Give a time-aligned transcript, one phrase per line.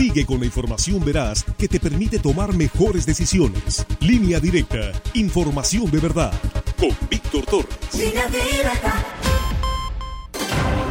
[0.00, 3.84] Sigue con la información veraz que te permite tomar mejores decisiones.
[4.00, 6.32] Línea directa, información de verdad.
[6.78, 7.68] Con Víctor Torres.
[7.92, 8.94] Línea directa.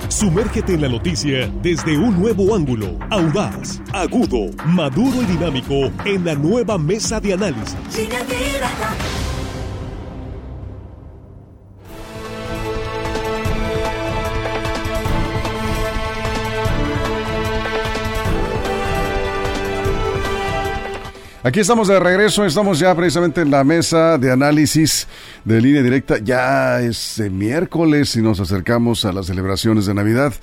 [0.10, 6.36] Sumérgete en la noticia desde un nuevo ángulo, audaz, agudo, maduro y dinámico en la
[6.36, 7.76] nueva mesa de análisis.
[7.98, 8.96] Línea directa.
[21.42, 25.08] Aquí estamos de regreso, estamos ya precisamente en la mesa de análisis
[25.46, 26.18] de línea directa.
[26.18, 30.34] Ya es miércoles y nos acercamos a las celebraciones de Navidad.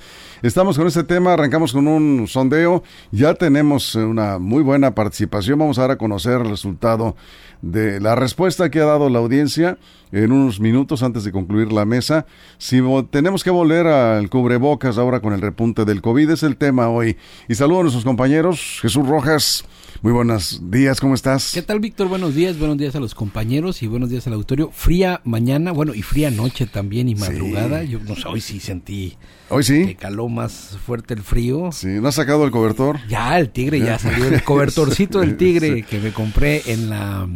[0.43, 5.79] Estamos con este tema, arrancamos con un sondeo, ya tenemos una muy buena participación, vamos
[5.79, 7.15] a dar a conocer el resultado
[7.63, 9.79] de la respuesta que ha dado la audiencia
[10.11, 12.27] en unos minutos antes de concluir la mesa.
[12.59, 16.87] Si tenemos que volver al cubrebocas ahora con el repunte del COVID, es el tema
[16.87, 17.17] hoy.
[17.49, 19.65] Y saludo a nuestros compañeros, Jesús Rojas.
[20.03, 21.51] Muy buenos días, ¿cómo estás?
[21.51, 22.07] ¿Qué tal, Víctor?
[22.07, 24.69] Buenos días, buenos días a los compañeros y buenos días al auditorio.
[24.71, 27.83] Fría mañana, bueno, y fría noche también y madrugada.
[27.83, 29.17] Yo no sé, hoy sí sentí
[29.49, 29.95] Hoy sí.
[29.95, 31.71] Que más fuerte el frío.
[31.71, 32.99] Sí, ¿no has sacado el cobertor?
[33.07, 34.25] Ya, el tigre ya salió.
[34.25, 37.27] El cobertorcito del tigre que me compré en la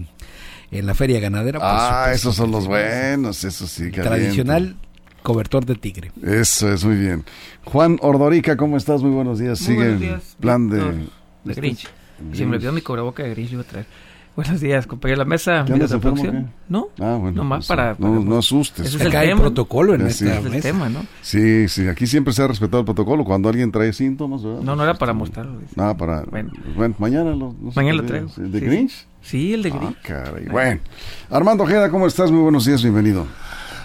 [0.72, 1.60] en la feria ganadera.
[1.62, 3.92] ah, esos son los buenos, eso sí.
[3.92, 4.76] Tradicional
[5.22, 6.12] cobertor de tigre.
[6.24, 7.24] Eso es muy bien.
[7.66, 9.02] Juan Ordorica, ¿cómo estás?
[9.02, 9.60] Muy buenos días.
[9.60, 11.08] Sigue el plan de...
[11.44, 11.88] De Grinch.
[12.34, 13.86] Si me olvidó mi cobreboca de gris, iba a traer.
[14.34, 15.66] Buenos días, compañero de la mesa.
[15.68, 16.88] ¿Qué andas enfermo, ¿No?
[17.00, 17.32] Ah, bueno.
[17.32, 18.88] Nomás para, para, No, no asustes.
[18.88, 20.26] Ese es el, protocolo en sí.
[20.26, 21.06] esta el tema, ¿no?
[21.22, 21.90] Sí, sí.
[21.90, 24.62] Aquí siempre se ha respetado el protocolo cuando alguien trae síntomas, ¿verdad?
[24.62, 25.60] No, no era para mostrarlo.
[25.76, 26.22] Ah, para...
[26.24, 27.54] Bueno, bueno mañana lo...
[27.60, 28.28] No mañana lo traigo.
[28.38, 29.08] ¿De sí, Grinch?
[29.22, 29.98] Sí, el de ah, Grinch.
[29.98, 30.46] Ah, caray.
[30.46, 30.80] Bueno.
[31.30, 32.32] Armando Ojeda, ¿cómo estás?
[32.32, 33.28] Muy buenos días, bienvenido.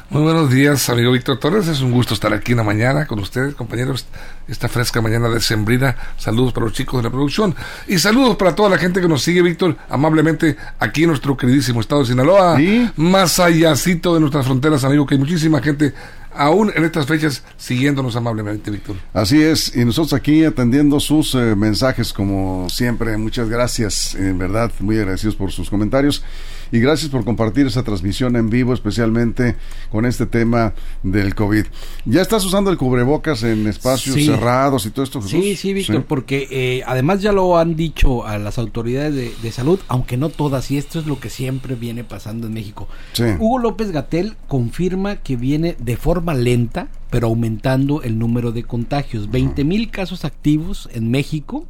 [0.09, 1.67] Muy buenos días, amigo Víctor Torres.
[1.67, 4.07] Es un gusto estar aquí en la mañana con ustedes, compañeros.
[4.47, 5.97] Esta fresca mañana de Sembrina.
[6.17, 7.57] Saludos para los chicos de la producción.
[7.89, 11.81] Y saludos para toda la gente que nos sigue, Víctor, amablemente aquí en nuestro queridísimo
[11.81, 12.57] estado de Sinaloa.
[12.95, 15.93] Más allácito de nuestras fronteras, amigo, que hay muchísima gente
[16.33, 18.95] aún en estas fechas siguiéndonos amablemente, Víctor.
[19.13, 23.17] Así es, y nosotros aquí atendiendo sus eh, mensajes como siempre.
[23.17, 26.23] Muchas gracias, en verdad, muy agradecidos por sus comentarios
[26.73, 29.57] y gracias por compartir esa transmisión en vivo, especialmente
[29.91, 31.65] con este tema del COVID.
[32.05, 35.23] ¿Ya estás usando el cubrebocas en espacios cerrados y todo esto?
[35.23, 39.79] Sí, sí, Víctor, porque eh, además ya lo han dicho a las autoridades de, salud,
[39.89, 42.89] aunque no todas, y esto es lo que siempre viene pasando en México.
[43.39, 49.31] Hugo López Gatel confirma que viene de forma lenta, pero aumentando el número de contagios.
[49.31, 51.67] 20 mil casos activos en México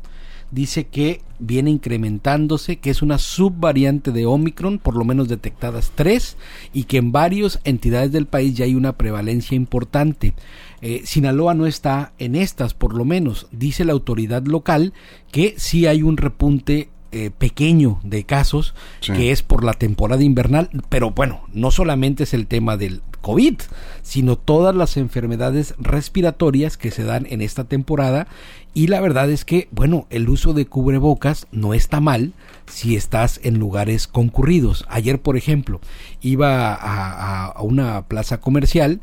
[0.50, 6.36] dice que viene incrementándose, que es una subvariante de Omicron, por lo menos detectadas tres,
[6.72, 10.34] y que en varias entidades del país ya hay una prevalencia importante.
[10.80, 14.92] Eh, Sinaloa no está en estas, por lo menos, dice la autoridad local
[15.30, 20.70] que sí hay un repunte eh, pequeño de casos que es por la temporada invernal,
[20.88, 23.60] pero bueno, no solamente es el tema del COVID,
[24.02, 28.26] sino todas las enfermedades respiratorias que se dan en esta temporada
[28.74, 32.34] y la verdad es que, bueno, el uso de cubrebocas no está mal
[32.66, 34.84] si estás en lugares concurridos.
[34.88, 35.80] Ayer, por ejemplo,
[36.20, 39.00] iba a, a una plaza comercial,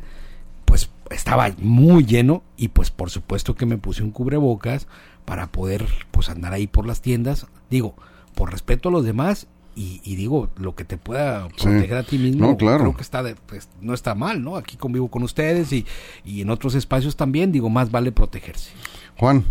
[0.64, 4.86] pues estaba muy lleno y pues por supuesto que me puse un cubrebocas
[5.24, 7.94] para poder pues andar ahí por las tiendas, digo,
[8.34, 9.46] por respeto a los demás
[9.76, 12.78] y, digo, lo que te pueda proteger a ti mismo, no, claro.
[12.78, 14.56] creo que está pues, no está mal, ¿no?
[14.56, 15.84] Aquí convivo con ustedes y,
[16.24, 18.70] y en otros espacios también, digo, más vale protegerse.
[19.18, 19.44] Juan.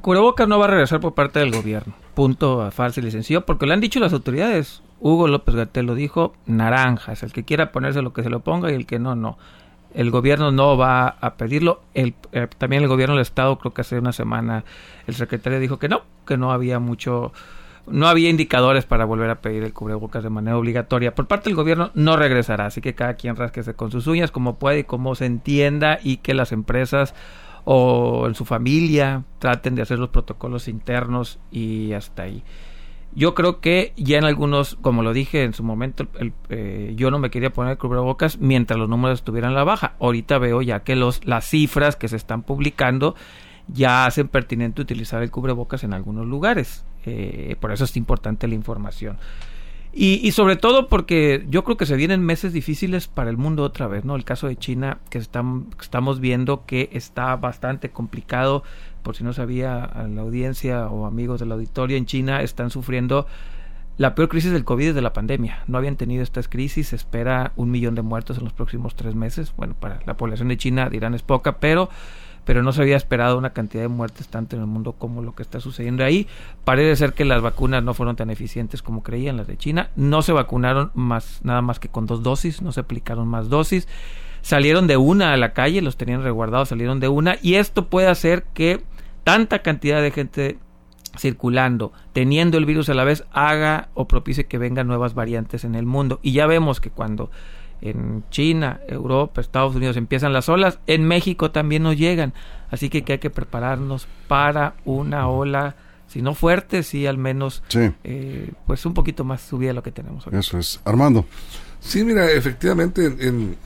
[0.00, 1.92] Cubrebocas no va a regresar por parte del gobierno.
[2.14, 4.82] Punto fácil y sencillo, porque lo han dicho las autoridades.
[4.98, 7.22] Hugo López Gatel lo dijo, naranjas.
[7.22, 9.36] El que quiera ponerse lo que se lo ponga y el que no, no
[9.94, 11.82] el gobierno no va a pedirlo.
[11.94, 14.64] El, eh, también el gobierno del Estado, creo que hace una semana,
[15.06, 17.32] el secretario dijo que no, que no había mucho,
[17.86, 21.14] no había indicadores para volver a pedir el cubrebocas de manera obligatoria.
[21.14, 24.58] Por parte del gobierno no regresará, así que cada quien rasquese con sus uñas como
[24.58, 27.14] puede y como se entienda y que las empresas
[27.64, 32.42] o en su familia traten de hacer los protocolos internos y hasta ahí.
[33.14, 37.10] Yo creo que ya en algunos, como lo dije en su momento, el, eh, yo
[37.10, 39.94] no me quería poner el cubrebocas mientras los números estuvieran a la baja.
[39.98, 43.16] Ahorita veo ya que los, las cifras que se están publicando
[43.66, 46.84] ya hacen pertinente utilizar el cubrebocas en algunos lugares.
[47.04, 49.18] Eh, por eso es importante la información.
[49.92, 53.64] Y, y, sobre todo porque yo creo que se vienen meses difíciles para el mundo
[53.64, 54.14] otra vez, ¿no?
[54.14, 58.62] El caso de China, que, están, estamos viendo que está bastante complicado
[59.02, 63.26] por si no sabía la audiencia o amigos del auditorio, en China están sufriendo
[63.96, 65.62] la peor crisis del COVID desde la pandemia.
[65.66, 69.14] No habían tenido estas crisis, se espera un millón de muertos en los próximos tres
[69.14, 69.52] meses.
[69.56, 71.90] Bueno, para la población de China dirán es poca, pero
[72.44, 75.34] pero no se había esperado una cantidad de muertes tanto en el mundo como lo
[75.34, 76.26] que está sucediendo ahí.
[76.64, 79.90] Parece ser que las vacunas no fueron tan eficientes como creían las de China.
[79.96, 83.86] No se vacunaron más, nada más que con dos dosis, no se aplicaron más dosis.
[84.42, 88.08] Salieron de una a la calle, los tenían resguardados, salieron de una, y esto puede
[88.08, 88.82] hacer que
[89.24, 90.58] tanta cantidad de gente
[91.18, 95.74] circulando, teniendo el virus a la vez, haga o propicie que vengan nuevas variantes en
[95.74, 96.20] el mundo.
[96.22, 97.30] Y ya vemos que cuando
[97.80, 102.34] en China, Europa, Estados Unidos empiezan las olas, en México también nos llegan.
[102.70, 105.76] Así que, hay que prepararnos para una ola,
[106.06, 107.62] si no fuerte, sí al menos
[108.04, 110.38] eh, pues un poquito más subida de lo que tenemos hoy.
[110.38, 110.80] Eso es.
[110.84, 111.24] Armando.
[111.80, 113.56] Sí, mira, efectivamente en,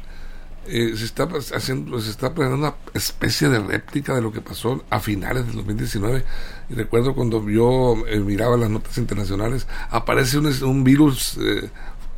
[0.66, 4.84] eh, se está haciendo, se está planeando una especie de réplica de lo que pasó
[4.90, 6.24] a finales del 2019.
[6.70, 11.70] Y recuerdo cuando yo eh, miraba las notas internacionales, aparece un, un virus eh,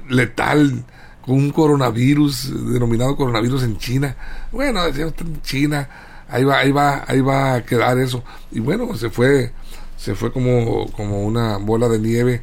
[0.08, 0.84] letal,
[1.26, 4.16] un coronavirus, denominado coronavirus en China.
[4.52, 5.88] Bueno, decíamos en China,
[6.28, 8.22] ahí va, ahí va, ahí va a quedar eso.
[8.52, 9.52] Y bueno, se fue,
[9.96, 12.42] se fue como, como una bola de nieve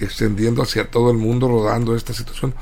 [0.00, 2.54] extendiendo hacia todo el mundo, rodando esta situación.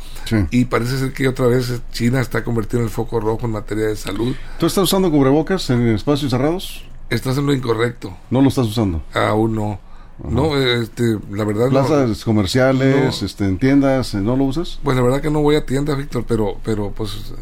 [0.50, 3.86] Y parece ser que otra vez China está convirtiendo en el foco rojo en materia
[3.86, 4.34] de salud.
[4.58, 6.84] ¿Tú estás usando cubrebocas en espacios cerrados?
[7.10, 8.16] Estás en lo incorrecto.
[8.30, 9.02] ¿No lo estás usando?
[9.12, 9.78] Aún no.
[10.22, 14.78] No, este, la verdad Plazas comerciales, este, en tiendas, ¿no lo usas?
[14.84, 17.34] Pues la verdad que no voy a tiendas, Víctor, pero, pero pues,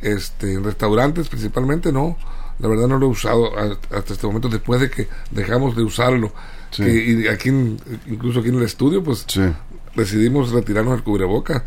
[0.00, 2.16] este, en restaurantes principalmente no.
[2.60, 6.32] La verdad no lo he usado hasta este momento, después de que dejamos de usarlo.
[6.78, 7.48] Y aquí,
[8.06, 9.26] incluso aquí en el estudio, pues
[9.94, 11.64] decidimos retirarnos el cubreboca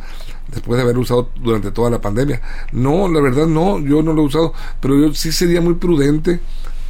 [0.48, 2.42] después de haber usado durante toda la pandemia.
[2.72, 6.40] No, la verdad no, yo no lo he usado, pero yo sí sería muy prudente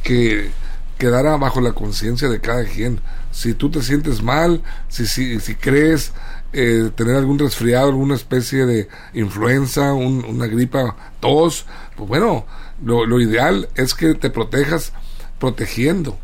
[0.02, 0.50] que
[0.98, 3.00] quedara bajo la conciencia de cada quien.
[3.30, 6.12] Si tú te sientes mal, si, si, si crees
[6.52, 11.66] eh, tener algún resfriado, alguna especie de influenza, una gripa, tos,
[11.96, 12.46] pues bueno,
[12.84, 14.92] lo, lo, ideal es que te protejas
[15.40, 16.16] protegiendo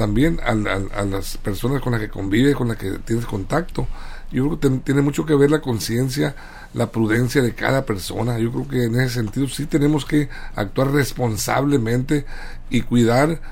[0.00, 0.52] también a,
[0.98, 3.86] a, las personas con las que convives, con las que tienes contacto.
[4.32, 6.34] Yo creo que tiene mucho que ver la conciencia,
[6.72, 8.38] la prudencia de cada persona.
[8.38, 12.24] Yo creo que en ese sentido sí tenemos que actuar responsablemente
[12.70, 13.42] y cuidar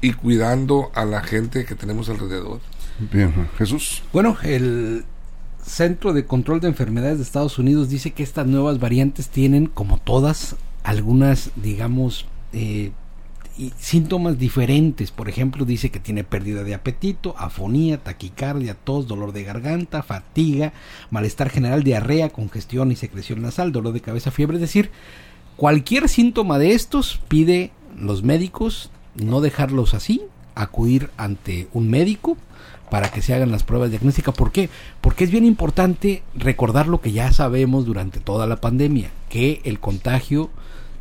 [0.00, 2.58] y cuidando a la gente que tenemos alrededor.
[2.98, 4.02] Bien, Jesús.
[4.12, 5.04] Bueno, el
[5.64, 9.98] Centro de Control de Enfermedades de Estados Unidos dice que estas nuevas variantes tienen, como
[9.98, 12.90] todas, algunas, digamos, eh,
[13.78, 15.10] síntomas diferentes.
[15.10, 20.72] Por ejemplo, dice que tiene pérdida de apetito, afonía, taquicardia, tos, dolor de garganta, fatiga,
[21.10, 24.56] malestar general, diarrea, congestión y secreción nasal, dolor de cabeza, fiebre.
[24.56, 24.90] Es decir,
[25.56, 30.22] cualquier síntoma de estos pide los médicos no dejarlos así,
[30.54, 32.36] acudir ante un médico
[32.90, 34.34] para que se hagan las pruebas diagnósticas.
[34.34, 34.68] ¿Por qué?
[35.00, 39.80] Porque es bien importante recordar lo que ya sabemos durante toda la pandemia, que el
[39.80, 40.50] contagio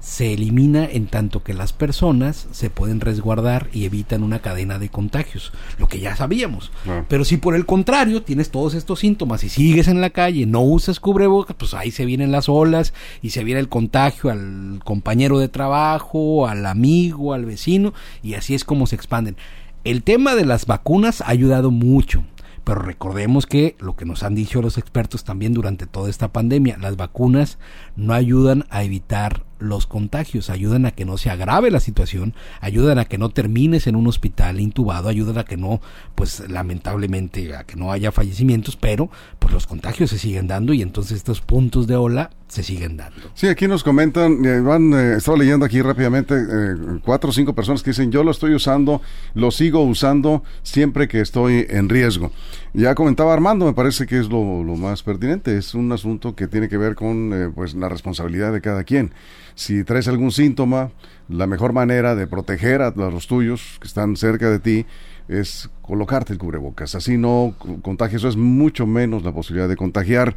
[0.01, 4.89] se elimina en tanto que las personas se pueden resguardar y evitan una cadena de
[4.89, 6.71] contagios, lo que ya sabíamos.
[7.07, 10.61] Pero si por el contrario tienes todos estos síntomas y sigues en la calle, no
[10.61, 15.37] usas cubrebocas, pues ahí se vienen las olas y se viene el contagio al compañero
[15.37, 17.93] de trabajo, al amigo, al vecino
[18.23, 19.37] y así es como se expanden.
[19.83, 22.23] El tema de las vacunas ha ayudado mucho.
[22.63, 26.77] Pero recordemos que lo que nos han dicho los expertos también durante toda esta pandemia,
[26.77, 27.57] las vacunas
[27.95, 32.99] no ayudan a evitar los contagios, ayudan a que no se agrave la situación, ayudan
[32.99, 35.81] a que no termines en un hospital intubado, ayudan a que no,
[36.15, 39.09] pues lamentablemente, a que no haya fallecimientos, pero
[39.39, 43.21] pues los contagios se siguen dando y entonces estos puntos de ola se siguen dando.
[43.33, 47.55] Sí, aquí nos comentan, eh, Iván, eh, estaba leyendo aquí rápidamente, eh, cuatro o cinco
[47.55, 49.01] personas que dicen, yo lo estoy usando,
[49.35, 52.31] lo sigo usando siempre que estoy en riesgo.
[52.73, 54.41] Ya comentaba Armando, me parece que es lo,
[54.77, 58.85] más pertinente, es un asunto que tiene que ver con pues la responsabilidad de cada
[58.85, 59.11] quien.
[59.55, 60.91] Si traes algún síntoma,
[61.27, 64.85] la mejor manera de proteger a los tuyos que están cerca de ti
[65.27, 66.95] es colocarte el cubrebocas.
[66.95, 70.33] Así no contagias, eso es mucho menos la posibilidad de contagiar.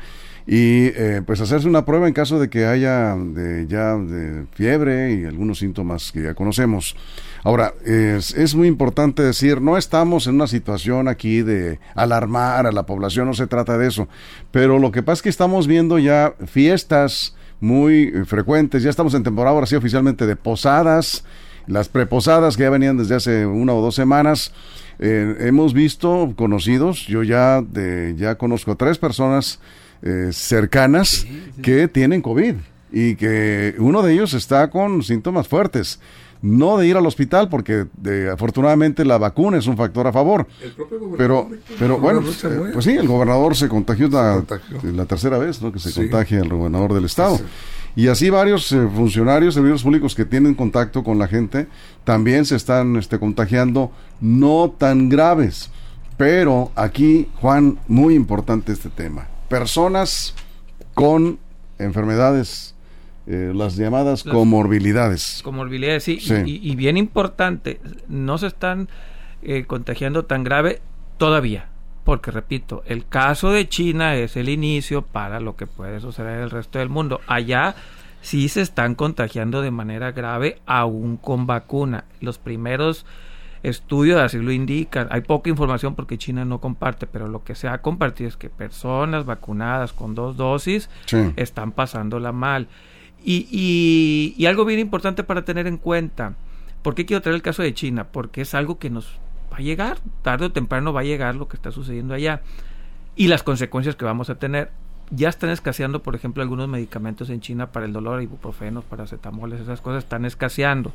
[0.46, 5.14] Y eh, pues hacerse una prueba en caso de que haya de, ya de fiebre
[5.14, 6.96] y algunos síntomas que ya conocemos.
[7.44, 12.72] Ahora, es, es muy importante decir, no estamos en una situación aquí de alarmar a
[12.72, 14.06] la población, no se trata de eso.
[14.50, 19.22] Pero lo que pasa es que estamos viendo ya fiestas muy frecuentes, ya estamos en
[19.22, 21.24] temporada ahora sí oficialmente de posadas,
[21.66, 24.52] las preposadas que ya venían desde hace una o dos semanas
[24.98, 29.60] eh, hemos visto conocidos, yo ya, de, ya conozco a tres personas
[30.06, 31.26] eh, cercanas
[31.62, 32.56] que tienen COVID
[32.92, 35.98] y que uno de ellos está con síntomas fuertes.
[36.42, 37.86] No de ir al hospital porque
[38.30, 40.46] afortunadamente la vacuna es un factor a favor.
[41.16, 44.44] pero, pero bueno, eh, pues sí, el gobernador se contagió la,
[44.82, 45.72] la tercera vez ¿no?
[45.72, 47.40] que se contagia el gobernador del estado.
[47.96, 51.66] Y así varios eh, funcionarios, servidores públicos que tienen contacto con la gente,
[52.04, 55.70] también se están este, contagiando, no tan graves.
[56.18, 59.28] Pero aquí, Juan, muy importante este tema.
[59.48, 60.34] Personas
[60.94, 61.38] con
[61.78, 62.74] enfermedades,
[63.26, 65.40] eh, las llamadas comorbilidades.
[65.42, 66.18] Comorbilidades, sí.
[66.46, 68.88] Y, bien importante, no se están
[69.42, 70.80] eh, contagiando tan grave
[71.18, 71.68] todavía.
[72.04, 76.42] Porque, repito, el caso de China es el inicio para lo que puede suceder en
[76.44, 77.20] el resto del mundo.
[77.26, 77.74] Allá
[78.20, 82.04] sí se están contagiando de manera grave, aún con vacuna.
[82.20, 83.06] Los primeros
[83.64, 85.08] estudios así lo indican.
[85.10, 88.50] Hay poca información porque China no comparte, pero lo que se ha compartido es que
[88.50, 90.90] personas vacunadas con dos dosis
[91.36, 92.68] están pasándola mal.
[93.24, 96.34] Y, y, algo bien importante para tener en cuenta,
[96.82, 98.04] ¿por qué quiero traer el caso de China?
[98.04, 99.18] Porque es algo que nos
[99.50, 102.42] va a llegar, tarde o temprano va a llegar lo que está sucediendo allá
[103.16, 104.70] y las consecuencias que vamos a tener.
[105.10, 109.80] Ya están escaseando, por ejemplo, algunos medicamentos en China para el dolor, ibuprofenos, paracetamoles, esas
[109.80, 110.92] cosas están escaseando.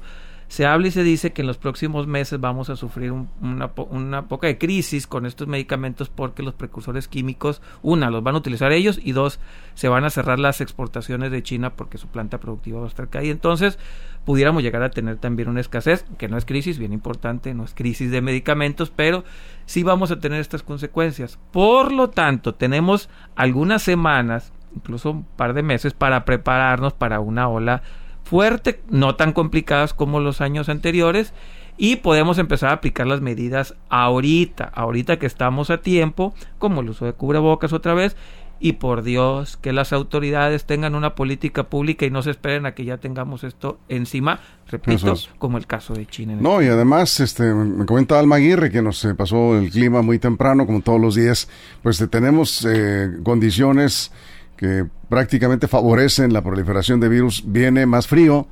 [0.49, 4.27] Se habla y se dice que en los próximos meses vamos a sufrir una, una,
[4.27, 8.71] poca de crisis con estos medicamentos porque los precursores químicos, una, los van a utilizar
[8.71, 9.39] ellos y dos,
[9.75, 13.09] se van a cerrar las exportaciones de China porque su planta productiva va a estar
[13.09, 13.31] caída.
[13.31, 13.77] Entonces,
[14.25, 17.75] pudiéramos llegar a tener también una escasez, que no es crisis, bien importante, no es
[17.75, 19.23] crisis de medicamentos, pero
[19.67, 21.37] sí vamos a tener estas consecuencias.
[21.51, 27.47] Por lo tanto, tenemos algunas semanas, incluso un par de meses, para prepararnos para una
[27.47, 27.83] ola
[28.29, 31.33] fuerte, no tan complicadas como los años anteriores
[31.77, 36.89] y podemos empezar a aplicar las medidas ahorita, ahorita que estamos a tiempo, como el
[36.89, 38.15] uso de cubrebocas otra vez
[38.59, 42.75] y por Dios que las autoridades tengan una política pública y no se esperen a
[42.75, 46.37] que ya tengamos esto encima, repito, como el caso de China.
[46.39, 50.67] no, y además, este, me comenta Alma Aguirre que nos pasó el clima muy temprano,
[50.67, 51.49] como todos los días,
[51.81, 54.11] pues tenemos eh, condiciones
[54.59, 57.43] que prácticamente favorecen la proliferación de virus.
[57.45, 58.45] Viene más frío,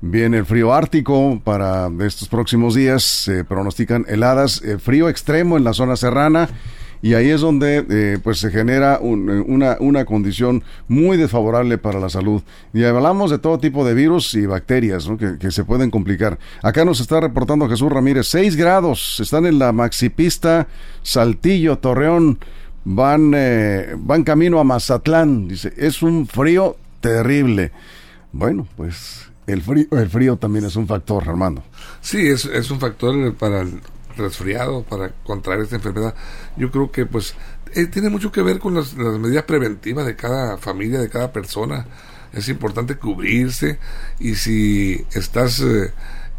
[0.00, 5.62] viene el frío ártico para estos próximos días, se pronostican heladas, eh, frío extremo en
[5.62, 6.48] la zona serrana
[7.00, 12.08] y ahí es donde eh, pues se genera una, una condición muy desfavorable para la
[12.08, 12.42] salud.
[12.72, 16.38] Y hablamos de todo tipo de virus y bacterias que, que, se pueden complicar.
[16.62, 20.66] Acá nos está reportando Jesús Ramírez, 6 grados, están en la maxipista
[21.02, 22.38] Saltillo, Torreón
[22.84, 25.48] van, eh, van camino a Mazatlán.
[25.48, 27.72] Dice, es un frío terrible.
[28.32, 31.62] Bueno, pues el frío, el frío también es un factor, Armando.
[32.00, 33.80] Sí, es, es un factor para el
[34.16, 36.14] resfriado, para contraer esta enfermedad.
[36.56, 37.34] Yo creo que pues
[37.74, 41.86] eh, tiene mucho que ver con las, medidas preventivas de cada familia, de cada persona.
[42.32, 43.78] Es importante cubrirse
[44.18, 45.92] y si estás eh,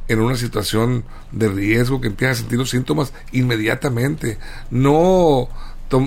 [0.07, 4.37] en una situación de riesgo que empiezas a sentir los síntomas inmediatamente,
[4.71, 5.49] no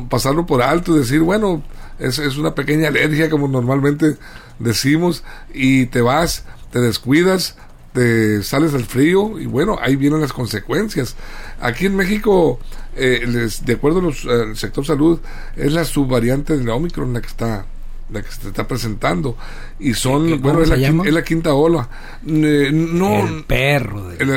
[0.09, 1.63] pasarlo por alto y decir, bueno,
[1.99, 4.17] es, es una pequeña alergia como normalmente
[4.59, 7.57] decimos y te vas, te descuidas,
[7.93, 11.17] te sales al frío y bueno, ahí vienen las consecuencias.
[11.61, 12.61] Aquí en México,
[12.95, 15.21] eh, les, de acuerdo al sector salud,
[15.57, 17.65] es la subvariante de la Omicron la que está
[18.11, 19.37] la que se está presentando.
[19.79, 21.89] Y son bueno es la, quinta ola.
[22.27, 23.27] Eh, no.
[23.27, 24.29] El perro el,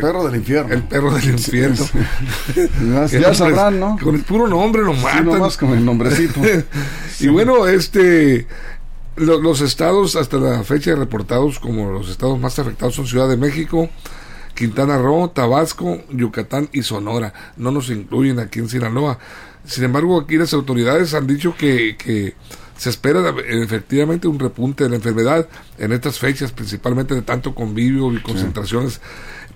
[0.00, 0.74] perro del infierno.
[0.74, 1.84] el perro del infierno.
[3.10, 5.50] ya, sabrán no con el puro nombre lo matan.
[5.58, 6.40] con el nombrecito.
[7.20, 8.46] Y bueno este
[9.16, 13.90] los estados hasta la fecha reportados como los estados más afectados son Ciudad de México
[14.58, 17.32] Quintana Roo, Tabasco, Yucatán y Sonora.
[17.56, 19.16] No nos incluyen aquí en Sinaloa.
[19.64, 22.34] Sin embargo, aquí las autoridades han dicho que, que
[22.78, 28.12] se espera efectivamente un repunte de la enfermedad en estas fechas, principalmente de tanto convivio
[28.12, 29.00] y concentraciones,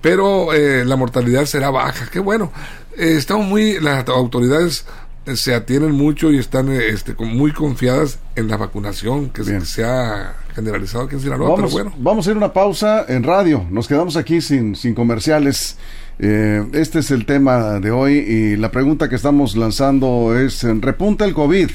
[0.00, 2.08] pero eh, la mortalidad será baja.
[2.10, 2.52] Qué bueno.
[2.98, 4.84] Eh, estamos muy, las autoridades
[5.24, 10.34] eh, se atienen mucho y están este, muy confiadas en la vacunación que se, ha
[10.52, 11.96] generalizado aquí en Sinaloa, vamos, pero bueno.
[12.02, 13.64] Vamos a ir a una pausa en radio.
[13.70, 15.78] Nos quedamos aquí sin, sin comerciales.
[16.18, 21.34] este es el tema de hoy y la pregunta que estamos lanzando es, ¿repunta el
[21.34, 21.70] COVID?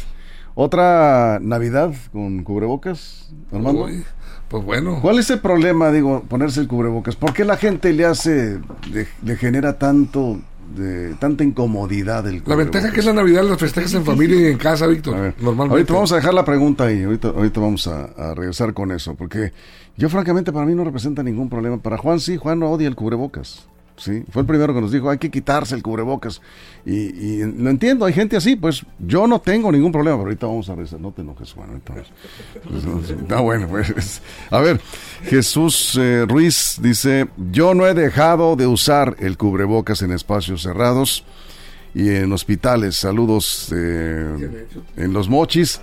[0.59, 3.87] ¿Otra Navidad con cubrebocas, Armando?
[4.47, 4.97] pues bueno.
[5.03, 7.15] ¿Cuál es el problema, digo, ponerse el cubrebocas?
[7.15, 8.59] ¿Por qué la gente le hace,
[8.91, 10.39] le, genera tanto,
[10.75, 14.51] de tanta incomodidad el La ventaja que es la Navidad, las festejas en familia y
[14.51, 15.35] en casa, Víctor.
[15.39, 15.73] Normalmente.
[15.73, 19.13] Ahorita vamos a dejar la pregunta ahí, ahorita, ahorita vamos a, a, regresar con eso,
[19.13, 19.53] porque
[19.95, 21.77] yo francamente para mí no representa ningún problema.
[21.77, 23.67] Para Juan sí, Juan no odia el cubrebocas.
[23.97, 24.23] ¿Sí?
[24.31, 26.41] Fue el primero que nos dijo, hay que quitarse el cubrebocas.
[26.85, 30.69] Y, lo entiendo, hay gente así, pues yo no tengo ningún problema, pero ahorita vamos
[30.69, 32.07] a rezar, no te enojes, bueno, entonces.
[33.21, 34.21] Está bueno, pues.
[34.49, 34.79] A ver,
[35.23, 41.25] Jesús eh, Ruiz dice, yo no he dejado de usar el cubrebocas en espacios cerrados
[41.93, 42.95] y en hospitales.
[42.95, 45.81] Saludos eh, en los mochis.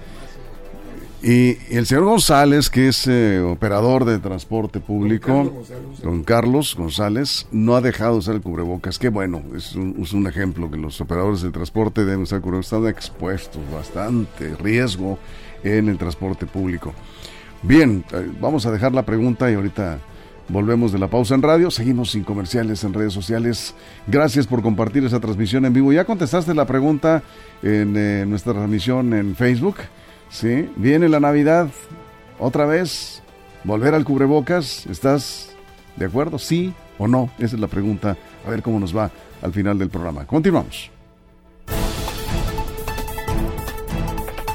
[1.27, 5.65] Y el señor González, que es eh, operador de transporte público,
[6.03, 8.99] don Carlos González, no ha dejado usar el cubrebocas.
[8.99, 12.67] Qué bueno, es un, ejemplo que los operadores del transporte deben usar el cubrebocas.
[12.67, 15.19] Están expuestos bastante riesgo
[15.63, 16.93] en el transporte público.
[17.63, 20.01] Bien, eh, vamos a dejar la pregunta y ahorita
[20.51, 21.71] volvemos de la pausa en radio.
[21.71, 23.75] Seguimos sin comerciales en redes sociales.
[24.07, 25.91] Gracias por compartir esa transmisión en vivo.
[25.91, 27.23] ¿Ya contestaste la pregunta
[27.63, 29.77] en eh, nuestra transmisión en Facebook?
[30.35, 31.69] Sí, viene la Navidad,
[32.41, 33.23] otra vez,
[33.63, 35.51] volver al cubrebocas, ¿estás
[35.95, 36.41] de acuerdo?
[36.41, 37.31] ¿Sí o no?
[37.39, 39.13] Esa es la pregunta, a ver cómo nos va
[39.43, 40.27] al final del programa.
[40.27, 40.91] Continuamos.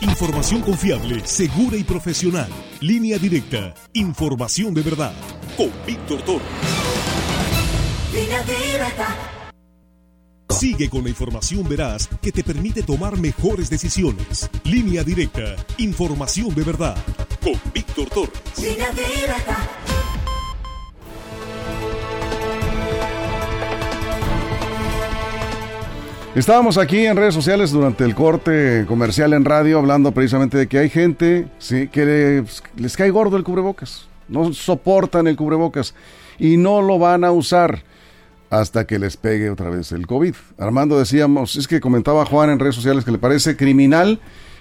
[0.01, 2.50] Información confiable, segura y profesional.
[2.81, 5.13] Línea directa, información de verdad.
[5.55, 6.43] Con Víctor Toro.
[8.13, 9.28] Línea directa.
[10.49, 14.49] Sigue con la información veraz que te permite tomar mejores decisiones.
[14.63, 16.97] Línea directa, información de verdad.
[17.41, 18.31] Con Víctor Torres.
[18.57, 19.57] Línea directa.
[26.35, 30.79] Estábamos aquí en redes sociales durante el corte comercial en radio hablando precisamente de que
[30.79, 31.87] hay gente ¿sí?
[31.87, 32.43] que
[32.75, 35.95] les cae gordo el cubrebocas, no soportan el cubrebocas
[36.37, 37.83] y no lo van a usar
[38.49, 40.35] hasta que les pegue otra vez el COVID.
[40.57, 44.19] Armando decíamos, es que comentaba Juan en redes sociales que le parece criminal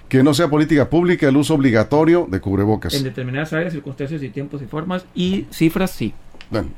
[0.09, 2.95] que no sea política pública el uso obligatorio de cubrebocas.
[2.95, 6.15] En determinadas áreas, circunstancias y tiempos y formas y cifras, sí.
[6.51, 6.71] Bueno,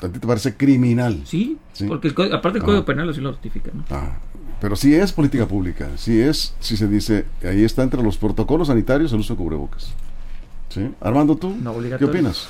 [0.00, 1.20] ¿a ti te parece criminal?
[1.24, 3.84] Sí, porque aparte el Código Penal lo notifica, ¿no?
[3.90, 4.18] Ah,
[4.60, 8.68] pero sí es política pública, sí es, sí se dice, ahí está entre los protocolos
[8.68, 9.92] sanitarios el uso de cubrebocas.
[10.70, 10.88] ¿Sí?
[11.00, 11.54] Armando, ¿tú
[11.98, 12.48] qué opinas?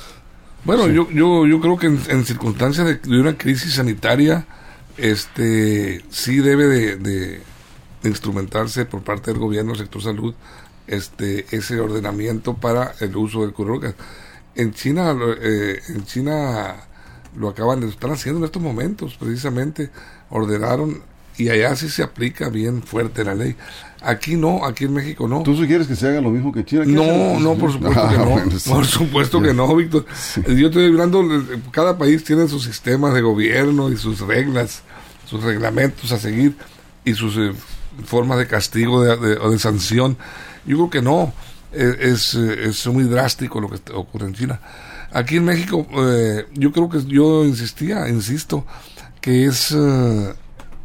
[0.63, 4.45] Bueno, yo, yo, yo creo que en, circunstancias de, una crisis sanitaria,
[4.97, 7.41] este sí debe de,
[8.03, 10.35] instrumentarse por parte del gobierno, sector salud,
[10.87, 13.95] este ese ordenamiento para el uso del cubrebocas.
[14.53, 16.75] En China, eh, en China
[17.35, 19.89] lo acaban de estar haciendo en estos momentos, precisamente
[20.29, 21.01] ordenaron
[21.41, 23.55] y allá sí se aplica bien fuerte la ley.
[24.01, 25.43] Aquí no, aquí en México no.
[25.43, 26.83] ¿Tú sugieres que se haga lo mismo que China?
[26.85, 28.73] No, no, por supuesto que no.
[28.73, 30.05] por supuesto que no, Víctor.
[30.47, 31.23] Yo estoy hablando,
[31.71, 34.81] cada país tiene sus sistemas de gobierno y sus reglas,
[35.27, 36.55] sus reglamentos a seguir
[37.05, 37.53] y sus eh,
[38.05, 40.17] formas de castigo o de sanción.
[40.65, 41.33] Yo creo que no.
[41.73, 44.59] E, es, es, muy drástico lo que ocurre en China.
[45.13, 48.65] Aquí en México, eh, yo creo que yo insistía, insisto,
[49.19, 50.33] que es eh,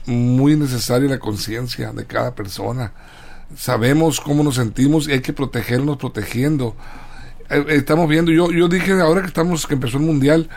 [0.07, 2.93] muy necesaria la conciencia de cada persona.
[3.57, 6.77] Sabemos cómo nos sentimos y hay que protegernos protegiendo.
[7.51, 10.49] Eh, estamos viendo, yo, yo dije ahora que estamos, que empezó el mundial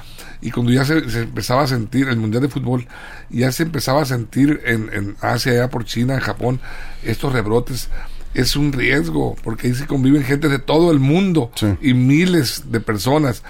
[0.42, 2.88] y cuando ya se, empezaba a sentir el mundial de fútbol,
[3.30, 6.60] ya se empezaba a sentir en, en Asia, allá por China, en Japón,
[7.04, 7.90] estos rebrotes
[8.34, 12.80] es un riesgo, porque ahí se conviven gente de todo el mundo y miles de
[12.80, 13.44] personas.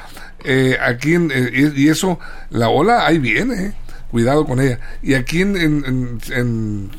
[0.44, 3.74] Eh, aquí, eh, y eso, la ola ahí viene,
[4.12, 4.80] cuidado con ella.
[5.02, 5.56] Y aquí en,
[6.32, 6.90] en,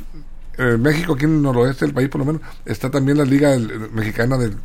[0.83, 3.57] México, aquí en el noroeste del país por lo menos, está también la Liga
[3.93, 4.57] Mexicana del,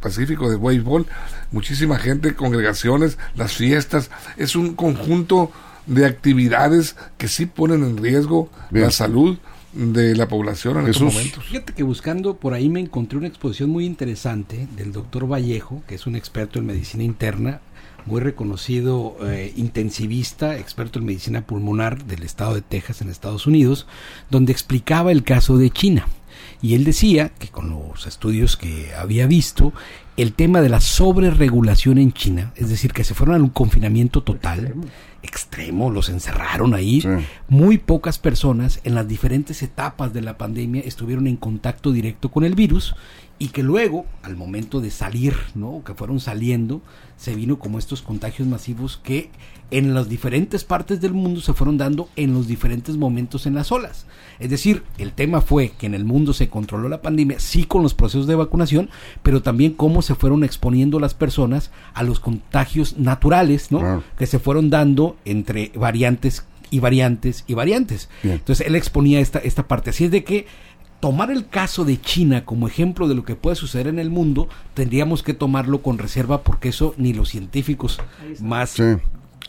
[0.00, 1.06] Pacífico de béisbol,
[1.50, 5.50] muchísima gente, congregaciones, las fiestas, es un conjunto
[5.86, 9.38] de actividades que sí ponen en riesgo la salud
[9.72, 11.44] de la población en estos momentos.
[11.44, 15.96] Fíjate que buscando por ahí me encontré una exposición muy interesante del doctor Vallejo, que
[15.96, 17.60] es un experto en medicina interna,
[18.08, 23.86] muy reconocido eh, intensivista, experto en medicina pulmonar del estado de Texas en Estados Unidos,
[24.30, 26.08] donde explicaba el caso de China.
[26.60, 29.72] Y él decía que con los estudios que había visto,
[30.16, 34.24] el tema de la sobreregulación en China, es decir, que se fueron a un confinamiento
[34.24, 34.74] total,
[35.22, 37.04] extremo, los encerraron ahí,
[37.48, 42.44] muy pocas personas en las diferentes etapas de la pandemia estuvieron en contacto directo con
[42.44, 42.96] el virus
[43.38, 45.82] y que luego, al momento de salir, ¿no?
[45.84, 46.82] que fueron saliendo,
[47.16, 49.30] se vino como estos contagios masivos que
[49.70, 53.70] en las diferentes partes del mundo se fueron dando en los diferentes momentos en las
[53.70, 54.06] olas.
[54.38, 57.82] Es decir, el tema fue que en el mundo se controló la pandemia, sí con
[57.82, 58.88] los procesos de vacunación,
[59.22, 64.02] pero también cómo se fueron exponiendo las personas a los contagios naturales, ¿no?
[64.16, 68.08] Que se fueron dando entre variantes y variantes y variantes.
[68.22, 69.90] Entonces él exponía esta, esta parte.
[69.90, 70.46] Así es de que
[71.00, 74.48] tomar el caso de China como ejemplo de lo que puede suceder en el mundo,
[74.74, 78.00] tendríamos que tomarlo con reserva porque eso ni los científicos
[78.40, 78.76] más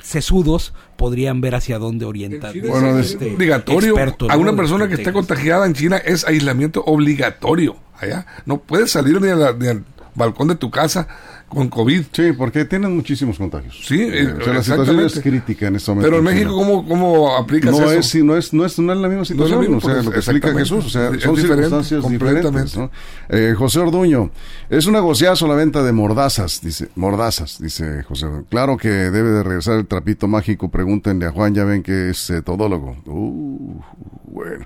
[0.01, 2.53] sesudos podrían ver hacia dónde orientar.
[2.59, 3.95] Bueno, es este obligatorio.
[4.29, 7.77] A una persona que esté contagiada en China es aislamiento obligatorio.
[7.99, 9.83] Allá no puedes salir ni, al
[10.15, 11.07] balcón de tu casa
[11.49, 12.03] con COVID.
[12.12, 13.81] Sí, porque tienen muchísimos contagios.
[13.83, 16.07] Sí, eh, o sea, la situación es crítica en este momento.
[16.07, 17.99] Pero en México, ¿cómo, cómo aplicas no eso?
[17.99, 20.53] Es, no, es, no, es, no es la misma situación, o sea, lo que explica
[20.53, 22.77] Jesús, o sea, son circunstancias diferentes.
[22.77, 22.91] ¿no?
[23.29, 24.31] Eh, José Orduño,
[24.69, 28.27] es un negociazo la venta de mordazas, dice, mordazas, dice José.
[28.49, 32.31] Claro que debe de regresar el trapito mágico, pregúntenle a Juan, ya ven que es
[32.45, 32.97] todólogo.
[33.05, 33.81] Uh,
[34.25, 34.65] bueno.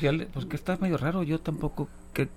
[0.00, 2.28] Pues, pues que está medio raro, yo tampoco, que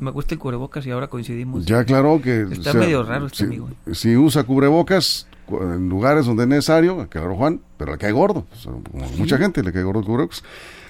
[0.00, 1.66] me gusta el cubrebocas y ahora coincidimos.
[1.66, 2.46] Ya claro que...
[2.50, 3.70] Está medio raro este si, amigo.
[3.92, 8.46] Si usa cubrebocas en lugares donde es necesario, claro Juan, pero le cae gordo.
[9.16, 10.42] mucha gente le cae gordo el cubrebocas.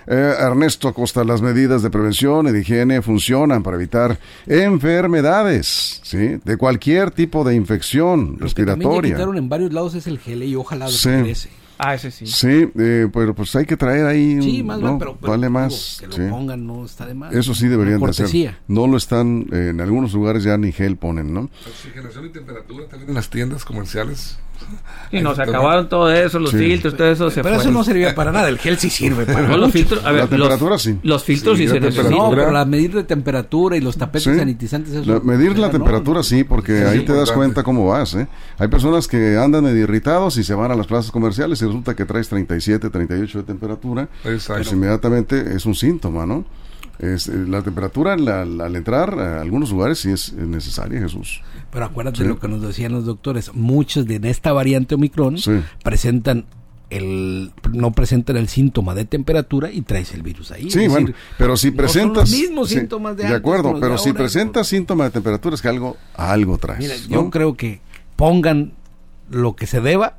[0.07, 6.41] Eh, Ernesto Acosta, las medidas de prevención y de higiene funcionan para evitar enfermedades, ¿sí?
[6.43, 9.03] De cualquier tipo de infección Lo respiratoria.
[9.03, 11.11] Que ya quitaron en varios lados es el gel y ojalá sí.
[11.11, 11.51] regrese.
[11.83, 12.27] Ah, ese sí.
[12.27, 14.41] Sí, eh, pero pues hay que traer ahí.
[14.43, 14.99] Sí, más ¿no?
[14.99, 15.97] pero, pero, vale digo, más.
[15.99, 16.23] que lo sí.
[16.29, 17.33] pongan no está de más.
[17.35, 18.55] Eso sí deberían de hacer.
[18.69, 21.49] No lo están, eh, en algunos lugares ya ni gel ponen, ¿no?
[21.67, 24.39] Oxigenación y temperatura también en las tiendas comerciales.
[25.13, 26.59] Y nos acabaron todo eso, los sí.
[26.59, 27.65] filtros, todo eso se Pero fue.
[27.65, 30.23] eso no servía para nada, el gel sí sirve para no, los filtros, a ver,
[30.23, 30.99] la temperatura los, sí.
[31.03, 32.11] Los filtros sí, sí se necesitan.
[32.13, 34.39] No, pero la medir de temperatura y los tapetes Sí.
[34.39, 35.13] sanitizantes eso.
[35.15, 38.15] La- medir la no, temperatura sí, porque Sí, ahí sí, te das cuenta cómo vas.
[38.15, 38.29] ¿eh?
[38.59, 42.05] Hay personas que andan irritados y se van a las plazas comerciales y resulta que
[42.05, 44.09] traes 37, 38 de temperatura.
[44.25, 44.63] Exacto.
[44.63, 46.45] Pues inmediatamente es un síntoma, ¿no?
[47.01, 51.41] Es, eh, la temperatura la- la- al entrar a algunos lugares sí es necesaria, Jesús.
[51.73, 52.25] Pero acuérdate Sí.
[52.25, 55.53] lo que nos decían los doctores, muchos de esta variante Omicron Sí.
[55.85, 56.47] presentan
[56.91, 60.69] el no presentan el síntoma de temperatura y traes el virus ahí.
[60.71, 62.31] Sí, Es bueno, decir, pero si no son presentas...
[62.31, 65.55] los mismos sí, síntomas de De acuerdo, de pero si ahora, presentas síntomas de temperatura
[65.55, 66.81] es que algo, algo traes.
[66.81, 67.23] Mira, ¿no?
[67.25, 67.81] yo creo que
[68.17, 68.73] pongan
[69.31, 70.17] lo que se deba,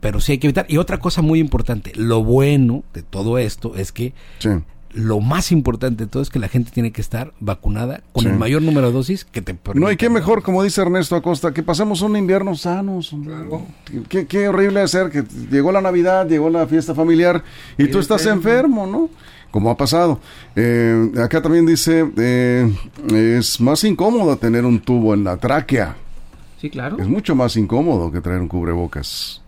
[0.00, 0.64] pero sí hay que evitar.
[0.70, 4.48] Y otra cosa muy importante, lo bueno de todo esto es que Sí.
[4.94, 8.28] Lo más importante de todo es que la gente tiene que estar vacunada con Sí.
[8.30, 11.52] el mayor número de dosis que te No, y qué mejor, como dice Ernesto Acosta,
[11.52, 13.12] que pasemos un invierno sanos.
[13.12, 13.34] hombre.
[14.08, 17.42] Qué, qué horrible ser que llegó la Navidad, llegó la fiesta familiar
[17.76, 19.10] y tú estás enfermo, ¿no?
[19.50, 20.20] Como ha pasado.
[20.56, 22.72] Eh, acá también dice, eh,
[23.12, 25.96] es más incómodo tener un tubo en la tráquea.
[26.60, 26.96] Sí, claro.
[26.98, 29.42] Es mucho más incómodo que traer un cubrebocas.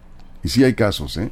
[0.45, 1.31] Y sí hay casos, ¿eh?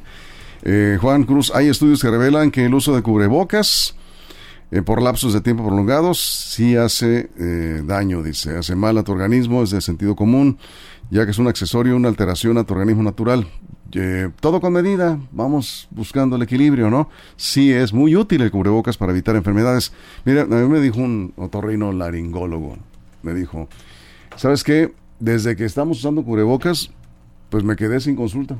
[0.63, 3.95] Eh, Juan Cruz, hay estudios que revelan que el uso de cubrebocas
[4.71, 9.11] eh, por lapsos de tiempo prolongados sí hace eh, daño, dice, hace mal a tu
[9.11, 10.57] organismo, es de sentido común,
[11.11, 13.47] ya que es un accesorio, una alteración a tu organismo natural.
[13.91, 17.09] Eh, todo con medida, vamos buscando el equilibrio, ¿no?
[17.37, 19.93] Sí es muy útil el cubrebocas para evitar enfermedades.
[20.25, 22.77] Mira, a mí me dijo un otorrino laringólogo,
[23.21, 23.69] me dijo,
[24.35, 24.93] ¿sabes qué?
[25.19, 26.89] Desde que estamos usando cubrebocas,
[27.49, 28.57] pues me quedé sin consulta.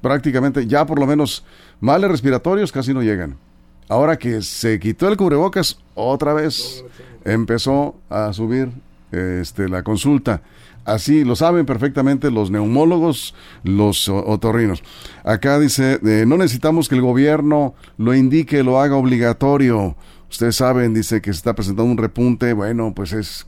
[0.00, 1.44] Prácticamente, ya por lo menos
[1.80, 3.36] males respiratorios casi no llegan.
[3.88, 6.84] Ahora que se quitó el cubrebocas, otra vez
[7.24, 8.70] empezó a subir
[9.12, 10.42] este, la consulta.
[10.84, 14.82] Así lo saben perfectamente los neumólogos, los otorrinos.
[15.22, 19.96] Acá dice, eh, no necesitamos que el gobierno lo indique, lo haga obligatorio.
[20.30, 22.52] Ustedes saben, dice que se está presentando un repunte.
[22.54, 23.46] Bueno, pues es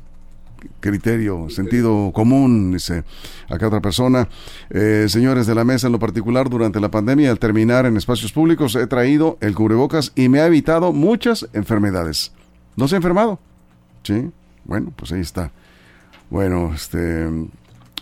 [0.81, 3.05] criterio, sentido común, dice
[3.49, 4.29] acá otra persona.
[4.71, 8.33] Eh, señores de la mesa, en lo particular, durante la pandemia, al terminar en espacios
[8.33, 12.33] públicos, he traído el cubrebocas y me ha evitado muchas enfermedades.
[12.77, 13.39] ¿No se ha enfermado?
[14.03, 14.31] Sí,
[14.65, 15.53] bueno, pues ahí está.
[16.31, 17.29] Bueno, este,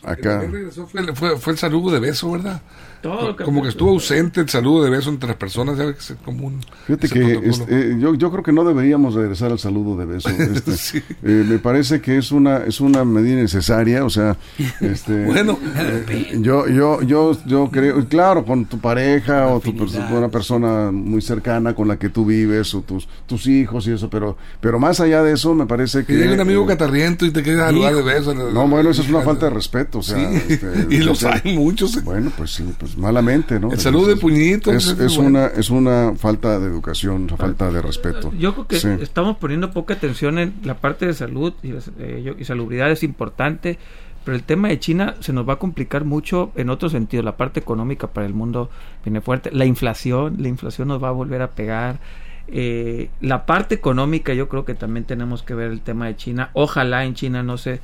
[0.03, 0.41] acá...
[0.41, 2.61] Regresó, Fue, fue, fue el saludo de beso, ¿verdad?
[3.01, 6.15] Todo Como que estuvo ausente el saludo de beso entre las personas, ya que es
[6.25, 6.61] común.
[6.87, 7.51] Fíjate que protocolo.
[7.51, 10.29] este, eh, yo, yo creo que no deberíamos regresar al saludo de beso.
[10.39, 10.77] este.
[10.77, 10.99] Sí.
[11.23, 14.37] Eh, me parece que es una es una medida necesaria, o sea,
[14.81, 15.59] este, Bueno.
[15.77, 21.21] eh, yo yo yo yo creo, claro, con tu pareja o tu una persona muy
[21.23, 24.99] cercana con la que tú vives o tus tus hijos y eso, pero pero más
[24.99, 27.61] allá de eso me parece que Que llegue un amigo eh, catarriento y te quiere
[27.61, 28.35] saludar de beso.
[28.35, 31.41] no, bueno, eso es una falta de respeto, o sea, Sí, este, y los sea,
[31.45, 32.03] hay muchos.
[32.05, 33.73] Bueno, pues sí, pues malamente, ¿no?
[33.73, 34.73] El saludo de puñito.
[34.73, 35.31] Es, ese es bueno.
[35.31, 38.33] una es una falta de educación, una falta de respeto.
[38.39, 38.89] Yo creo que Sí.
[39.01, 43.79] estamos poniendo poca atención en la parte de salud y, eh, y salubridad es importante,
[44.25, 47.23] pero el tema de China se nos va a complicar mucho en otro sentido.
[47.23, 48.69] La parte económica para el mundo
[49.05, 49.51] viene fuerte.
[49.53, 52.01] La inflación, la inflación nos va a volver a pegar.
[52.51, 56.51] Eh, la parte económica yo creo que también tenemos que ver el tema de China.
[56.55, 57.81] Ojalá en China no se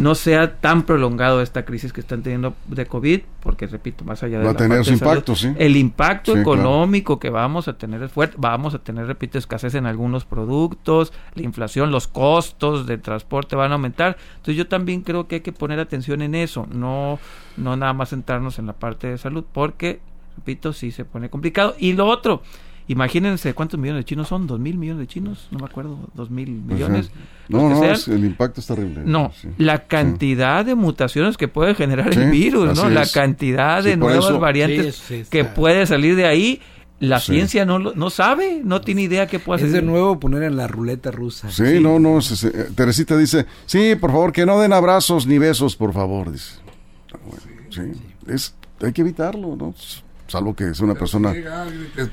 [0.00, 4.38] no sea tan prolongado esta crisis que están teniendo de COVID, porque repito, más allá
[4.38, 5.52] de Va a tener su salud, impacto, sí.
[5.58, 6.58] el impacto Sí, claro.
[6.58, 11.12] económico que vamos a tener es fuerte, vamos a tener, repito, escasez en algunos productos,
[11.34, 14.16] la inflación, los costos de transporte van a aumentar.
[14.32, 17.18] Entonces yo también creo que hay que poner atención en eso, no,
[17.56, 20.00] no nada más centrarnos en la parte de salud, porque,
[20.36, 21.74] repito, sí se pone complicado.
[21.78, 22.42] Y lo otro,
[22.90, 26.28] Imagínense cuántos millones de chinos son, dos mil millones de chinos, no me acuerdo, dos
[26.28, 27.12] mil millones.
[27.48, 29.02] No, no, el impacto es terrible.
[29.04, 32.90] No, la cantidad de mutaciones que puede generar el virus, ¿no?
[32.90, 36.60] La cantidad de nuevas variantes que puede salir de ahí
[36.98, 39.68] la ciencia no, no sabe, no tiene idea qué puede hacer.
[39.68, 41.48] Es de nuevo poner en la ruleta rusa.
[41.48, 42.18] Sí, no, no.
[42.74, 46.32] Teresita dice, sí, por favor, que no den abrazos ni besos, por favor.
[46.32, 46.56] Dice.
[47.70, 47.82] sí,
[48.26, 49.74] es, hay que evitarlo, ¿no?
[50.30, 51.34] Salvo que es una persona.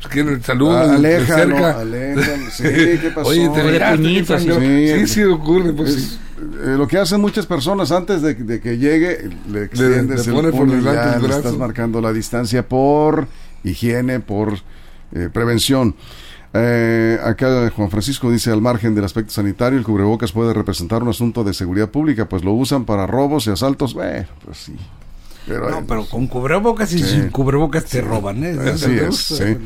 [0.10, 1.84] Quiere saludo aleja, cerca.
[2.52, 3.30] sí, ¿qué pasó?
[3.30, 6.18] Oye, te sí, sí, ocurre, pues.
[6.40, 11.20] Eh, lo que hacen muchas personas antes de, que llegue, le extiendes el puño, ya
[11.20, 13.28] le estás marcando la distancia por
[13.64, 14.56] higiene, por
[15.12, 15.96] eh, prevención.
[16.54, 21.10] Eh, acá Juan Francisco dice al margen del aspecto sanitario, el cubrebocas puede representar un
[21.10, 23.94] asunto de seguridad pública, pues lo usan para robos y asaltos.
[23.94, 24.76] Bueno, pues sí.
[25.48, 28.44] Pero, no, pero con cubrebocas y sin cubrebocas te roban.
[28.44, 28.58] ¿eh?
[28.74, 29.58] Así es, sí.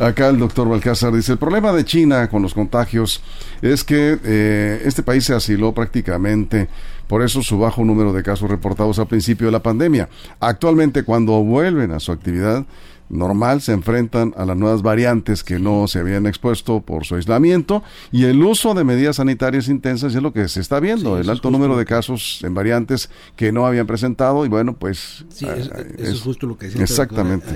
[0.00, 3.22] Acá el doctor Balcázar dice, el problema de China con los contagios
[3.62, 6.68] es que eh, este país se asiló prácticamente,
[7.08, 10.08] por eso su bajo número de casos reportados al principio de la pandemia.
[10.38, 12.66] Actualmente, cuando vuelven a su actividad,
[13.08, 17.82] normal se enfrentan a las nuevas variantes que no se habían expuesto por su aislamiento
[18.12, 21.50] y el uso de medidas sanitarias intensas es lo que se está viendo, el alto
[21.50, 25.24] número de casos en variantes que no habían presentado y bueno, pues...
[25.28, 26.82] Sí, eso es justo lo que decía.
[26.82, 27.46] Exactamente.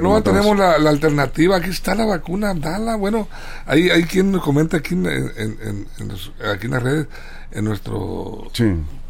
[0.00, 3.28] no tenemos la, alternativa, aquí está la vacuna, dala, bueno,
[3.66, 5.86] hay, hay quien comenta aquí en, en,
[6.52, 7.06] aquí en las redes,
[7.52, 8.50] en nuestro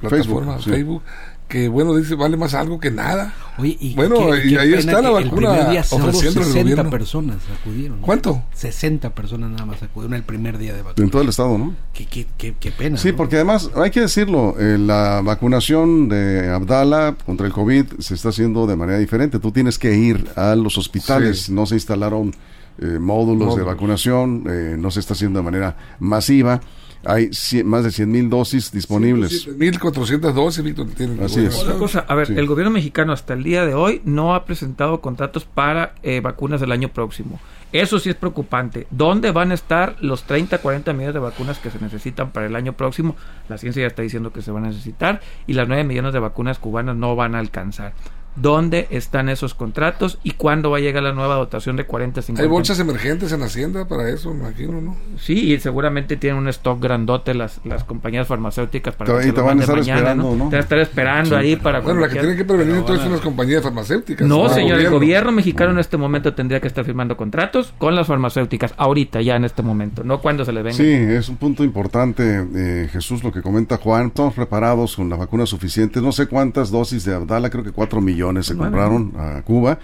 [0.00, 1.02] plataforma Facebook
[1.50, 3.34] que bueno, dice, vale más algo que nada.
[3.58, 8.00] Oye, y bueno, y ahí está la vacuna el ofreciendo 60 personas acudieron.
[8.00, 8.44] ¿Cuánto?
[8.54, 11.06] 60 personas nada más acudieron el primer día de vacunación.
[11.06, 11.74] En todo el estado, ¿no?
[11.92, 12.96] Qué, qué, qué, qué pena.
[12.96, 18.14] Sí, porque además, hay que decirlo, eh, la vacunación de Abdala contra el COVID se
[18.14, 19.40] está haciendo de manera diferente.
[19.40, 22.32] Tú tienes que ir a los hospitales, no se instalaron
[22.78, 26.60] eh, módulos, de vacunación, eh, no se está haciendo de manera masiva
[27.04, 27.30] hay
[27.64, 29.48] más de 100 mil dosis disponibles.
[29.48, 30.86] 1.400 dosis, Víctor.
[31.24, 31.58] Así es.
[31.62, 35.00] Otra cosa, a ver, el gobierno mexicano hasta el día de hoy no ha presentado
[35.00, 37.40] contratos para eh, vacunas del año próximo.
[37.72, 38.86] Eso sí es preocupante.
[38.90, 42.56] ¿Dónde van a estar los 30, 40 millones de vacunas que se necesitan para el
[42.56, 43.16] año próximo?
[43.48, 46.18] La ciencia ya está diciendo que se van a necesitar y las 9 millones de
[46.18, 47.92] vacunas cubanas no van a alcanzar
[48.36, 52.42] dónde están esos contratos y cuándo va a llegar la nueva dotación de 40, 50.
[52.42, 54.96] Hay bolsas emergentes en Hacienda para eso, me imagino, ¿no?
[55.18, 59.58] Sí, y seguramente tienen un stock grandote las, las compañías farmacéuticas para que te van
[59.58, 60.48] a estar esperando, ¿no?
[60.48, 61.80] Te van a estar esperando ahí para...
[61.80, 64.26] Bueno, la que tienen que prevenir entonces son las compañías farmacéuticas.
[64.26, 68.06] No, señor, el gobierno mexicano en este momento tendría que estar firmando contratos con las
[68.06, 70.76] farmacéuticas, ahorita, ya en este momento, no cuando se les venga.
[70.76, 74.08] Sí, es un punto importante, eh, Jesús, lo que comenta Juan.
[74.08, 76.00] Estamos preparados con la vacuna suficiente.
[76.00, 79.78] No sé cuántas dosis de Abdala, creo que cuatro millones se compraron a Cuba.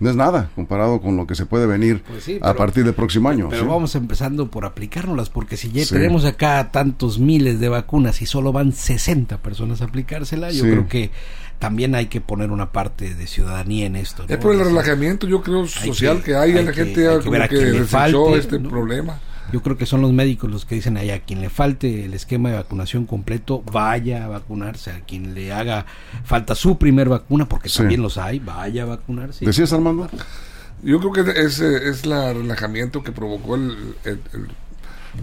[0.00, 3.28] No es nada comparado con lo que se puede venir pues a partir del próximo
[3.28, 3.48] año.
[3.48, 8.26] Pero vamos empezando por aplicárnoslas, porque si ya tenemos acá tantos miles de vacunas y
[8.26, 11.12] solo van 60 personas a aplicársela, yo creo que
[11.60, 14.24] también hay que poner una parte de ciudadanía en esto.
[14.26, 17.06] Es por el relajamiento, yo creo, social que, hay, en la gente
[17.48, 19.20] que, que este problema.
[19.50, 22.50] Yo creo que son los médicos los que dicen a quien le falte el esquema
[22.50, 25.84] de vacunación completo, vaya a vacunarse, a quien le haga
[26.24, 29.44] falta su primer vacuna, porque también los hay, vaya a vacunarse.
[29.44, 30.08] ¿Decías Armando?
[30.82, 33.94] Yo creo que es, es el relajamiento que provocó el,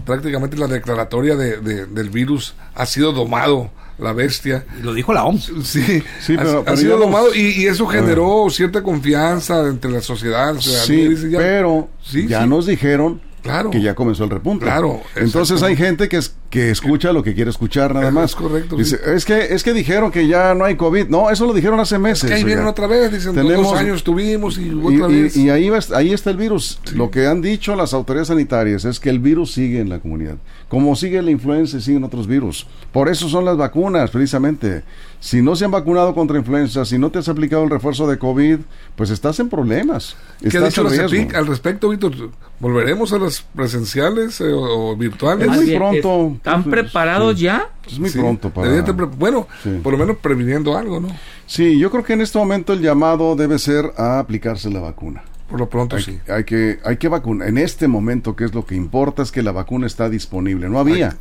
[0.04, 4.64] prácticamente la declaratoria de, del virus ha sido domado la bestia.
[4.82, 5.52] lo dijo la OMS.
[5.64, 10.54] Sí, sí ha, sido domado y, eso generó cierta confianza entre la sociedad.
[10.58, 13.70] sí, pero ya nos dijeron Claro.
[13.70, 14.64] Que ya comenzó el repunte.
[14.64, 15.00] Claro.
[15.16, 18.30] Entonces hay gente que, es, que escucha lo que quiere escuchar nada más.
[18.30, 18.76] Es correcto.
[18.76, 21.06] Dice, es, que, es que dijeron que ya no hay COVID.
[21.06, 22.24] No, eso lo dijeron hace meses.
[22.24, 23.12] Es que ahí vienen otra vez.
[23.12, 25.36] Dicen, Tenemos, dos años tuvimos y otra vez.
[25.36, 26.80] Y, ahí, ahí está el virus.
[26.92, 30.36] Lo que han dicho las autoridades sanitarias es que el virus sigue en la comunidad.
[30.68, 32.66] Como sigue la influenza, siguen otros virus.
[32.92, 34.82] Por eso son las vacunas, precisamente.
[35.20, 38.18] Si no se han vacunado contra influenza, si no te has aplicado el refuerzo de
[38.18, 38.58] COVID,
[38.96, 40.16] pues estás en problemas.
[40.40, 42.30] ¿Qué ha dicho la CEPIC al respecto, Víctor?
[42.58, 45.48] ¿Volveremos a las presenciales eh, o, virtuales?
[45.48, 46.39] Es muy pronto.
[46.40, 47.68] ¿Están preparados ya?
[47.86, 48.82] Es muy pronto para...
[49.18, 49.46] Bueno,
[49.82, 51.08] por lo menos previniendo algo, ¿no?
[51.44, 55.22] Sí, yo creo que en este momento el llamado debe ser a aplicarse la vacuna.
[55.50, 56.18] Por lo pronto hay, sí.
[56.28, 57.46] Hay que, hay que vacunar.
[57.46, 60.70] En este momento, que es lo que importa, es que la vacuna está disponible.
[60.70, 61.16] No había.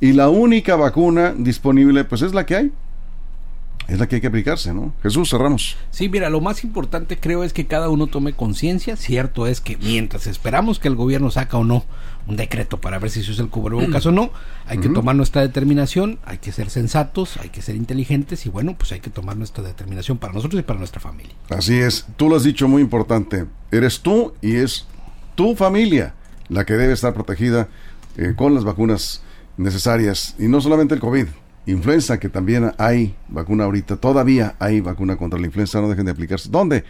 [0.00, 2.72] Y la única vacuna disponible, pues es la que hay
[3.86, 4.92] es la que hay que aplicarse, ¿no?
[5.02, 5.76] Jesús, cerramos.
[5.90, 8.96] Sí, mira, lo más importante creo es que cada uno tome conciencia.
[8.96, 11.84] Cierto es que mientras esperamos que el gobierno saca o no
[12.26, 14.30] un decreto para ver si se usa el cubrebocas o no,
[14.66, 18.76] hay que tomar nuestra determinación, hay que ser sensatos, hay que ser inteligentes y bueno,
[18.76, 21.34] pues hay que tomar nuestra determinación para nosotros y para nuestra familia.
[21.48, 24.86] Así es, tú lo has dicho muy importante, eres tú y es
[25.34, 26.14] tu familia
[26.50, 27.68] la que debe estar protegida
[28.18, 29.22] eh, con las vacunas
[29.56, 30.34] necesarias.
[30.38, 31.28] Y no solamente el COVID,
[31.68, 36.12] influenza, que también hay vacuna ahorita, todavía hay vacuna contra la influenza, no dejen de
[36.12, 36.48] aplicarse.
[36.50, 36.84] ¿Dónde?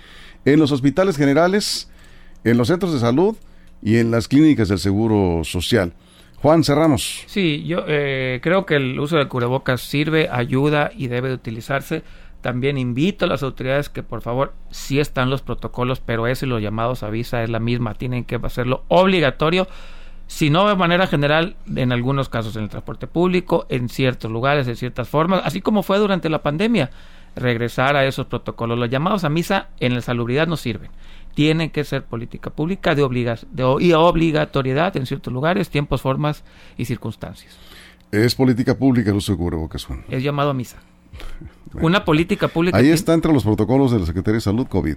[0.45, 1.91] En los hospitales generales,
[2.45, 3.37] en los centros de salud
[3.83, 5.93] y en las clínicas del Seguro Social.
[6.37, 7.25] Juan, cerramos.
[7.27, 12.05] Sí, yo eh, creo que el uso de cubrebocas sirve, ayuda y debe de utilizarse.
[12.41, 16.49] También invito a las autoridades que por favor, sí están los protocolos, pero ese y
[16.49, 19.67] los llamados a visa es la misma, tienen que hacerlo obligatorio,
[20.29, 24.69] si no de manera general, en algunos casos en el transporte público, en ciertos lugares,
[24.69, 26.91] en ciertas formas, así como fue durante la pandemia,
[27.35, 28.79] regresar a esos protocolos.
[28.79, 30.91] Los llamados a misa en la salubridad no sirven
[31.38, 33.03] tiene que ser política pública de,
[33.53, 36.43] de y obligatoriedad en ciertos lugares, tiempos, formas
[36.77, 37.57] y circunstancias.
[38.11, 40.79] Es política pública el uso de cubrebocas, Es llamado a misa.
[41.75, 42.77] Una política pública.
[42.77, 44.97] Ahí está entre los protocolos de la Secretaría de Salud COVID.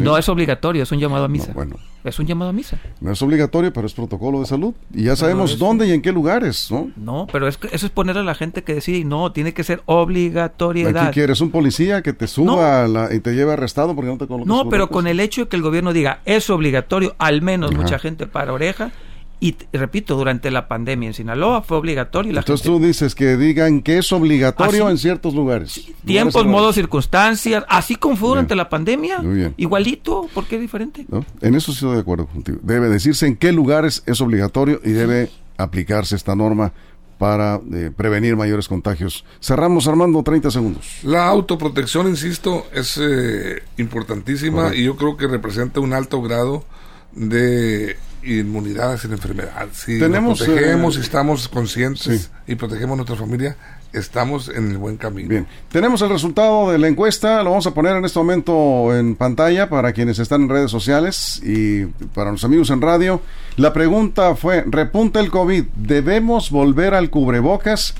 [0.00, 1.52] No es obligatorio, es un llamado a misa.
[1.54, 1.76] bueno.
[2.02, 2.80] Es un llamado a misa.
[3.00, 4.72] No es obligatorio, pero es protocolo de salud.
[4.94, 6.90] Y ya sabemos dónde y en qué lugares, ¿no?
[6.96, 9.52] No, pero es que eso es poner a la gente que decide y no, tiene
[9.52, 11.08] que ser obligatoriedad.
[11.08, 11.42] ¿Qué quieres?
[11.42, 14.88] ¿Un policía que te suba y te lleve arrestado porque no te colocas No, pero
[14.88, 18.52] con el hecho de que el gobierno diga es obligatorio, al menos mucha gente para
[18.52, 18.92] oreja
[19.40, 22.36] y repito, durante la pandemia en Sinaloa fue obligatorio.
[22.36, 25.80] Entonces tú dices que digan que es obligatorio en ciertos lugares.
[26.04, 29.22] tiempos, modos, circunstancias, así como fue durante la pandemia.
[29.56, 31.06] Igualito, ¿por qué diferente?
[31.40, 32.58] En eso sí estoy de acuerdo contigo.
[32.62, 36.72] Debe decirse en qué lugares es obligatorio y debe aplicarse esta norma
[37.16, 39.24] para eh, prevenir mayores contagios.
[39.40, 40.86] Cerramos, Armando, 30 segundos.
[41.02, 46.64] La autoprotección, insisto, es eh, importantísima y yo creo que representa un alto grado
[47.12, 49.68] de inmunidad sin enfermedad.
[49.72, 53.56] Si Tenemos, protegemos, y eh, estamos conscientes y protegemos a nuestra familia,
[53.92, 55.28] estamos en el buen camino.
[55.28, 59.16] Bien, tenemos el resultado de la encuesta, lo vamos a poner en este momento en
[59.16, 63.20] pantalla para quienes están en redes sociales y para los amigos en radio.
[63.56, 67.94] La pregunta fue, repunta el COVID, ¿debemos volver al cubrebocas?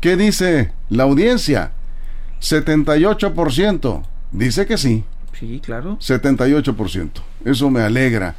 [0.00, 1.72] ¿Qué dice la audiencia?
[2.40, 5.04] 78% dice que sí.
[5.38, 5.98] Sí, claro.
[5.98, 7.10] 78%.
[7.44, 8.34] Eso me alegra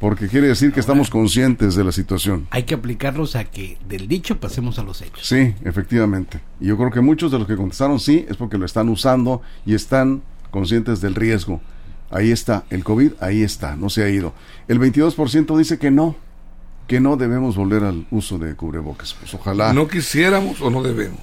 [0.00, 2.48] porque quiere decir que estamos conscientes de la situación.
[2.50, 5.26] Hay que aplicarlos a que del dicho pasemos a los hechos.
[5.26, 6.40] Sí, efectivamente.
[6.58, 9.42] Y yo creo que muchos de los que contestaron sí es porque lo están usando
[9.66, 11.60] y están conscientes del riesgo.
[12.10, 14.32] Ahí está, el COVID ahí está, no se ha ido.
[14.68, 16.16] El 22% dice que no,
[16.88, 19.14] que no debemos volver al uso de cubrebocas.
[19.14, 19.74] Pues ojalá.
[19.74, 21.20] ¿No quisiéramos o no debemos?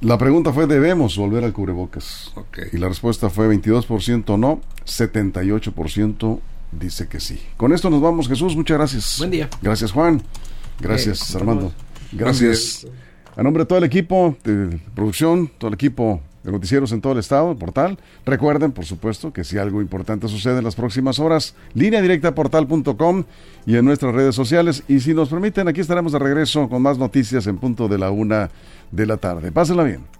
[0.00, 2.32] La pregunta fue, ¿debemos volver al cubrebocas?
[2.72, 6.40] Y la respuesta fue 22% no, 78%
[6.72, 7.40] dice que sí.
[7.56, 8.56] Con esto nos vamos, Jesús.
[8.56, 9.16] Muchas gracias.
[9.18, 9.48] Buen día.
[9.62, 10.22] Gracias, Juan.
[10.80, 11.72] Gracias, Armando.
[12.12, 12.86] Gracias.
[13.36, 17.12] A nombre de todo el equipo de producción, todo el equipo de noticieros en todo
[17.12, 17.98] el estado, el portal.
[18.24, 23.24] Recuerden, por supuesto, que si algo importante sucede en las próximas horas, línea directa portal.com
[23.66, 24.82] y en nuestras redes sociales.
[24.88, 28.10] Y si nos permiten, aquí estaremos de regreso con más noticias en punto de la
[28.10, 28.50] una
[28.90, 29.52] de la tarde.
[29.52, 30.19] Pásenla bien.